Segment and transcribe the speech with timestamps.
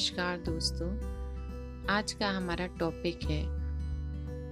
[0.00, 0.88] नमस्कार दोस्तों।
[1.86, 3.42] आज का हमारा टॉपिक है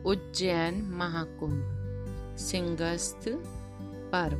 [0.04, 3.24] उज्जैन महाकुंभ सिंगस्त
[4.12, 4.38] पर्व।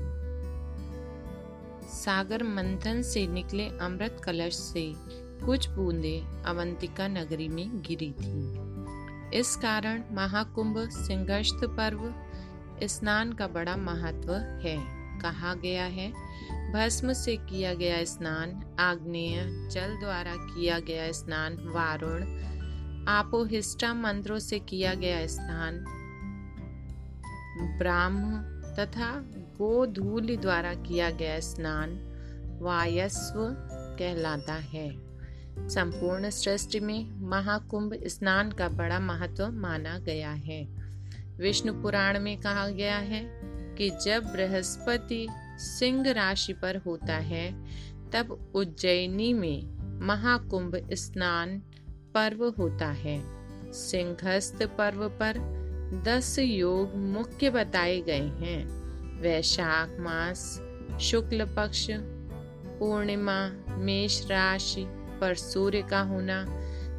[1.88, 4.92] सागर मंथन से निकले अमृत कलश से
[5.47, 12.15] कुछ बूंदे अवंतिका नगरी में गिरी थी। इस कारण महाकुंभ सिंगस्त पर्व
[12.87, 16.10] स्नान का बड़ा महत्व है। कहा गया है।
[16.73, 22.23] भस्म से किया गया स्नान, आग्नेय जल द्वारा किया गया स्नान, वारुण,
[23.09, 25.84] आपोहिष्टा मंत्रों से किया गया स्नान,
[27.79, 28.37] ब्राह्म
[28.74, 29.10] तथा
[29.59, 31.98] गोधूल द्वारा किया गया स्नान,
[32.62, 33.41] वायस्व
[33.98, 34.88] कहलाता है।
[35.69, 40.65] संपूर्ण सृष्टि में महाकुंभ स्नान का बड़ा महत्व माना गया है।
[41.38, 43.23] विष्णु पुराण में कहा गया है
[43.78, 45.28] कि जब बृहस्पति
[45.59, 47.64] सिंह राशि पर होता है,
[48.10, 51.62] तब उज्जैनी में महाकुंभ स्नान
[52.15, 53.38] पर्व होता है।
[53.73, 55.59] सिंहस्थ पर्व पर
[56.04, 58.66] दस योग मुख्य बताए गए हैं।
[59.20, 60.63] वैशाख मास,
[61.01, 61.87] शुक्ल पक्ष,
[62.79, 64.84] पूर्णिमा, मेष राशि
[65.20, 66.44] पर सूर्य का होना,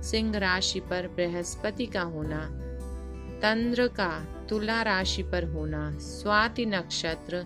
[0.01, 2.65] सिंह राशि पर बृहस्पति का होना
[3.41, 7.45] तंद्र का तुला राशि पर होना, स्वाति नक्षत्र,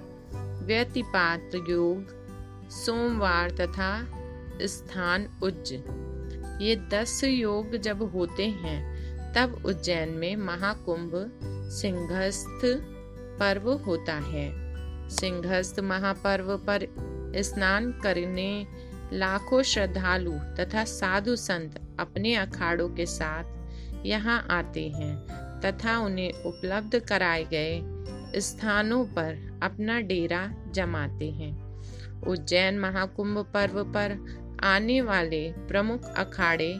[0.65, 2.05] व्यतिपात योग,
[2.69, 4.07] सोमवार तथा
[4.61, 5.73] स्थान उज्ज।
[6.61, 8.93] ये दस योग जब होते हैं,
[9.33, 11.11] तब उज्जैन में महाकुंभ,
[11.71, 12.61] सिंहस्थ
[13.39, 14.51] पर्व होता है।
[15.09, 16.87] सिंहस्थ महापर्व पर
[17.35, 18.67] स्नान करने
[19.13, 23.43] लाखों श्रद्धालु तथा साधु संत अपने अखाड़ों के साथ
[24.05, 27.81] यहाँ आते हैं। तथा उन्हें उपलब्ध कराए गए
[28.39, 31.63] स्थानों पर अपना डेरा जमाते हैं।
[32.21, 34.17] उज्जैन महाकुंभ पर्व पर
[34.63, 36.73] आने वाले प्रमुख अखाड़े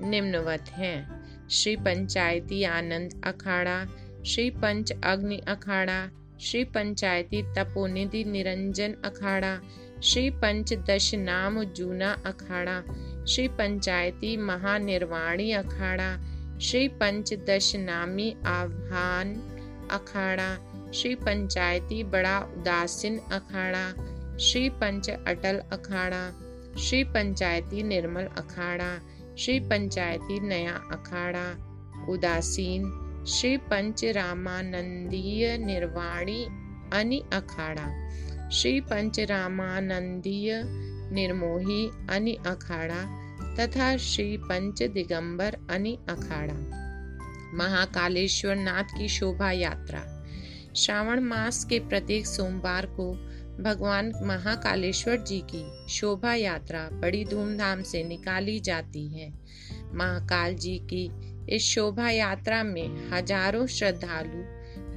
[0.00, 3.84] निम्नवत हैं। श्री पंचायती आनंद अखाड़ा,
[4.26, 9.58] श्री पंच अग्नि अखाड़ा, श्री पंचायती तपोनिधि निरंजन अखाड़ा,
[10.02, 12.80] श्री पंच दश नाम जूना अखाड़ा,
[13.24, 19.34] श्री पंचायती महानिर्वाणी अखाड़ा श्री पंच दश नामी आह्वान
[19.90, 20.56] अखाड़ा,
[20.92, 23.90] श्री पंचायती बड़ा उदासीन अखाड़ा,
[24.38, 26.30] श्री पंच अटल अखाड़ा,
[26.78, 28.98] श्री पंचायती निर्मल अखाड़ा,
[29.38, 31.44] श्री पंचायती नया अखाड़ा,
[32.08, 32.84] उदासीन,
[33.26, 36.44] श्री पंच रामानंदीय निर्वाणी
[36.92, 38.10] अनि अखाड़ा,
[38.48, 40.62] श्री पंच रामानंदीय
[41.12, 43.23] निर्मोही अनि अखाड़ा
[43.60, 46.54] तथा श्री पंच दिगंबर अनि अखाड़ा।
[47.54, 50.00] महाकालेश्वर नाथ की शोभा यात्रा।
[50.76, 53.12] श्रावण मास के प्रत्येक सोमवार को
[53.62, 59.32] भगवान महाकालेश्वर जी की शोभा यात्रा बड़ी धूमधाम से निकाली जाती है।
[59.92, 61.08] महाकाल जी की
[61.54, 64.42] इस शोभा यात्रा में हज़ारों श्रद्धालु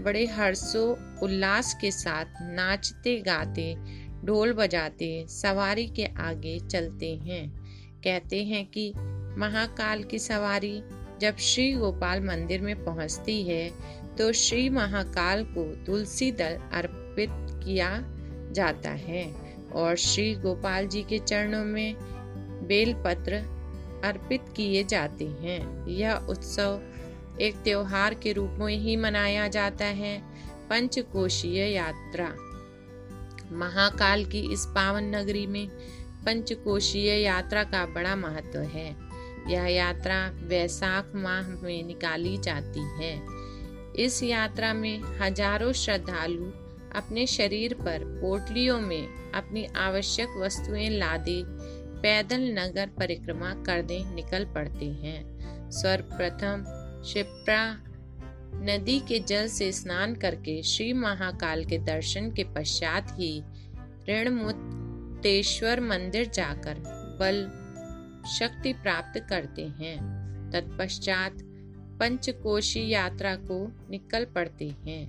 [0.04, 3.76] बड़े हर्षो, उल्लास के साथ नाचते, गाते,
[4.26, 7.67] ढोल बजाते, सवारी के आगे चलते हैं।
[8.04, 8.92] कहते हैं कि
[9.38, 10.84] महाकाल की सवारी
[11.22, 13.70] जब श्री गोपाल मंदिर में पहुँचती है
[14.16, 17.30] तो श्री महाकाल को तुलसी दल अर्पित
[17.66, 17.90] किया
[18.52, 19.26] जाता है
[19.76, 21.96] और श्री गोपाल जी के चरणों में
[22.68, 23.34] बेलपत्र
[24.04, 26.82] अर्पित किए जाते हैं। यह उत्सव
[27.42, 30.18] एक त्योहार के रूप में ही मनाया जाता है,
[30.70, 32.28] पंचकोशीय यात्रा।
[33.52, 35.70] महाकाल की इस पावन नगरी में
[36.28, 38.96] पंचकोशीय यात्रा का बड़ा महत्व है।
[39.50, 43.26] यह यात्रा वैसाख माह में निकाली जाती है।
[43.96, 46.52] इस यात्रा में हज़ारों श्रद्धालु
[46.96, 51.42] अपने शरीर पर पोटलियों में अपनी आवश्यक वस्तुएँ लादे
[52.02, 56.64] पैदल नगर परिक्रमा करने निकल पड़ते हैं। सर्वप्रथम
[57.04, 57.64] शिप्रा
[58.64, 63.40] नदी के जल से स्नान करके श्री महाकाल के दर्शन के पश्चात ही
[65.18, 66.76] ऋणमुक्तेश्वर मंदिर जाकर
[67.20, 67.48] बल
[68.30, 69.98] शक्ति प्राप्त करते हैं।
[70.54, 71.34] तत्पश्चात
[72.00, 75.08] पंचकोशी यात्रा को निकल पड़ते हैं।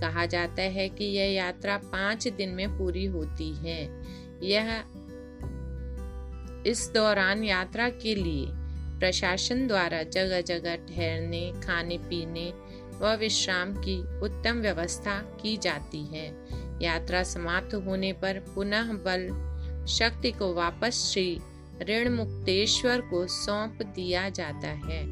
[0.00, 3.84] कहा जाता है कि यह यात्रा पाँच दिन में पूरी होती है।
[4.42, 4.84] यह
[6.66, 8.46] इस दौरान यात्रा के लिए
[8.98, 12.52] प्रशासन द्वारा जगह जगह ठहरने खाने पीने
[12.98, 19.28] व विश्राम की उत्तम व्यवस्था की जाती है। यात्रा समाप्त होने पर पुनः बल
[19.88, 21.40] शक्ति को वापस श्री
[21.82, 25.02] ऋण मुक्तेश्वर को सौंप दिया जाता है,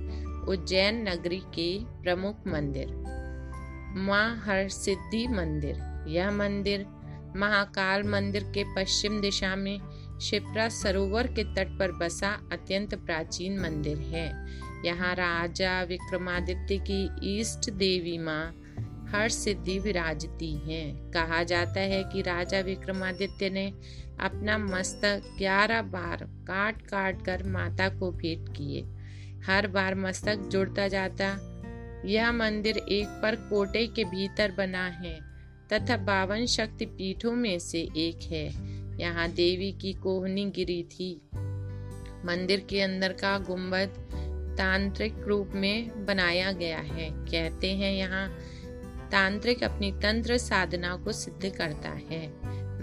[0.45, 2.95] उज्जैन नगरी के प्रमुख मंदिर
[3.99, 5.77] माँ हरसिद्धि मंदिर।
[6.09, 6.87] यह मंदिर
[7.37, 9.79] महाकाल मंदिर के पश्चिम दिशा में
[10.21, 14.27] शिप्रा सरोवर के तट पर बसा अत्यंत प्राचीन मंदिर है।
[14.85, 18.45] यहाँ राजा विक्रमादित्य की ईष्ट देवी माँ
[19.09, 23.67] हर सिद्धि विराजती हैं। कहा जाता है कि राजा विक्रमादित्य ने
[24.21, 28.83] अपना मस्तक ग्यारह बार काट काट कर माता को भेंट किए।
[29.47, 31.27] हर बार मस्तक जुड़ता जाता,
[32.05, 35.19] यह मंदिर एक पर कोटे के भीतर बना है
[35.73, 38.47] तथा बावन शक्ति पीठों में से एक है।
[39.01, 41.15] यहाँ देवी की कोहनी गिरी थी।
[42.25, 44.05] मंदिर के अंदर का गुंबद
[44.59, 48.29] तांत्रिक रूप में बनाया गया है। कहते हैं यहाँ
[49.13, 52.27] तांत्रिक अपनी तंत्र साधना को सिद्ध करता है।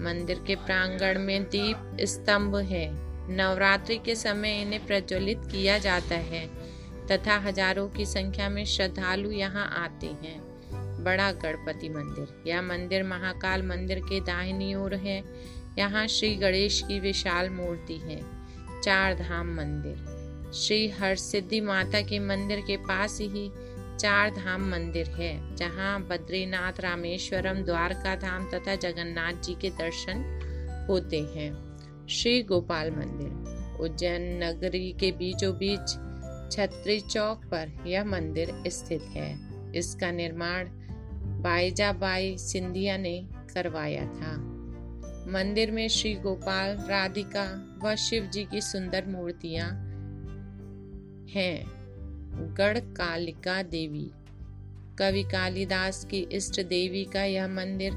[0.00, 2.86] मंदिर के प्रांगण में दीप स्तंभ है।
[3.28, 6.46] नवरात्रि के समय इन्हें प्रज्वलित किया जाता है,
[7.10, 10.38] तथा हज़ारों की संख्या में श्रद्धालु यहाँ आते हैं।
[11.04, 15.22] बड़ा गणपति मंदिर, यह मंदिर महाकाल मंदिर के दाहिनी ओर है।
[15.78, 18.20] यहाँ श्री गणेश की विशाल मूर्ति है।
[18.82, 23.50] चार धाम मंदिर, श्री हरसिद्धि माता के मंदिर के पास ही
[23.96, 30.24] चार धाम मंदिर है, जहाँ बद्रीनाथ रामेश्वरम द्वारका धाम तथा जगन्नाथ जी के दर्शन
[30.90, 31.76] होते हैं।
[32.06, 33.30] श्री गोपाल मंदिर,
[33.80, 35.88] उज्जैन नगरी के बीचों बीच
[36.52, 39.38] छत्री चौक पर यह मंदिर स्थित है।
[39.74, 40.68] इसका निर्माण
[41.42, 44.36] बाईजाबाई सिंधिया ने करवाया था।
[45.28, 49.68] मंदिर में श्री गोपाल, राधिका व शिव जी की सुंदर मूर्तियाँ
[51.30, 51.76] हैं।
[52.36, 54.10] गढ़ कालिका देवी।
[54.98, 57.92] कवि कालिदास की इष्ट देवी का यह मंदिर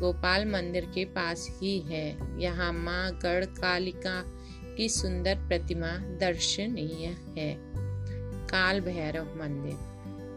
[0.00, 4.24] गोपाल मंदिर के पास ही है। यहाँ माँ गढ़ कालिका
[4.76, 7.06] की सुंदर प्रतिमा दर्शनीय
[7.38, 7.56] है।
[8.46, 9.76] काल भैरव मंदिर।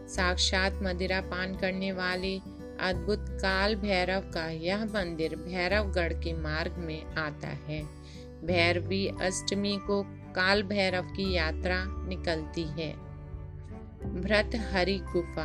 [0.08, 2.36] साक्षात मदिरा पान करने वाले
[2.80, 7.82] अद्भुत काल भैरव का यह मंदिर भैरवगढ़ के मार्ग में आता है।
[8.44, 13.03] भैरवी अष्टमी को काल भैरव की यात्रा निकलती है।
[14.04, 15.44] भ्रत हरि गुफा।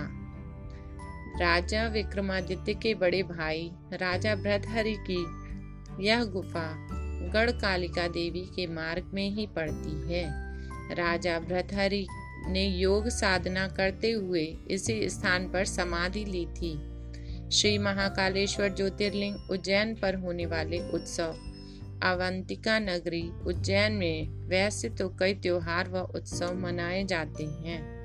[1.40, 6.88] राजा विक्रमादित्य के बड़े भाई, राजा भ्रत हरि की यह गुफा
[7.34, 10.24] गढ़ कालिका देवी के मार्ग में ही पड़ती है।
[10.96, 12.08] राजा भ्रतहरि
[12.48, 16.74] ने योग साधना करते हुए इसी स्थान पर समाधि ली थी।
[17.50, 21.36] श्री महाकालेश्वर ज्योतिर्लिंग उज्जैन पर होने वाले उत्सव,
[22.04, 27.99] अवंतिका नगरी उज्जैन में वैसे तो कई त्योहार व उत्सव मनाए जाते हैं।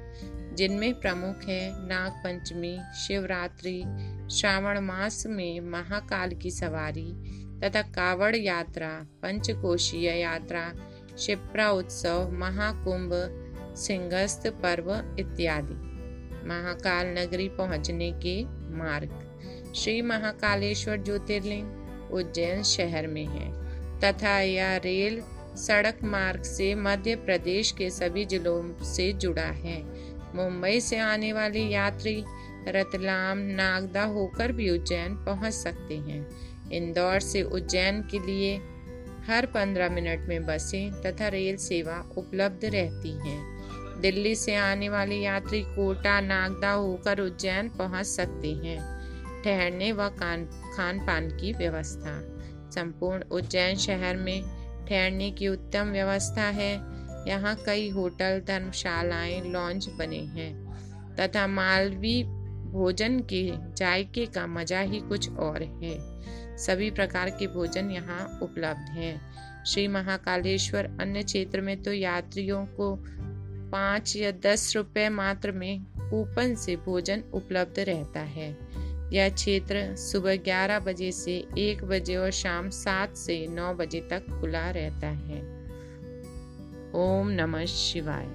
[0.54, 3.84] जिनमें प्रमुख है नाग पंचमी शिवरात्रि,
[4.32, 7.12] श्रावण मास में महाकाल की सवारी
[7.60, 10.72] तथा कावड़ यात्रा, पंचकोशीय यात्रा
[11.18, 13.10] शिप्रा उत्सव, महाकुंभ
[13.76, 15.74] सिंगस्त पर्व इत्यादि।
[16.48, 18.44] महाकाल नगरी पहुँचने के
[18.76, 19.20] मार्ग।
[19.76, 23.64] श्री महाकालेश्वर ज्योतिर्लिंग उज्जैन शहर में है
[24.00, 25.22] तथा यह रेल
[25.56, 29.82] सड़क मार्ग से मध्य प्रदेश के सभी जिलों से जुड़ा है।
[30.34, 32.24] मुंबई से आने वाले यात्री
[32.68, 36.26] रतलाम नागदा होकर भी उज्जैन पहुँच सकते हैं।
[36.70, 38.56] इंदौर से उज्जैन के लिए
[39.26, 45.16] हर पंद्रह मिनट में बसें तथा रेल सेवा उपलब्ध रहती हैं। दिल्ली से आने वाले
[45.16, 48.78] यात्री कोटा नागदा होकर उज्जैन पहुँच सकते हैं।
[49.44, 52.20] ठहरने व खान पान की व्यवस्था।
[52.70, 54.42] संपूर्ण उज्जैन शहर में
[54.88, 56.72] ठहरने की उत्तम व्यवस्था है।
[57.28, 60.74] यहाँ कई होटल, धर्मशालाएँ लॉन्च बने हैं,
[61.16, 62.24] तथा मालवी
[62.72, 66.14] भोजन के जायके का मज़ा ही कुछ और है।
[66.56, 73.04] सभी प्रकार के भोजन यहाँ उपलब्ध हैं। श्री महाकालेश्वर अन्य क्षेत्र में तो यात्रियों को
[73.72, 78.58] पाँच या दस रुपए मात्र में कूपन से भोजन उपलब्ध रहता है।
[79.12, 84.40] यह क्षेत्र सुबह 11 बजे से 1 बजे और शाम 7 से 9 बजे तक
[84.40, 85.53] खुला रहता है।
[86.96, 88.26] ओम नमः शिवाय।